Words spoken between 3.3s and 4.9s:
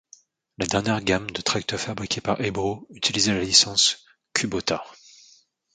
licence Kubota.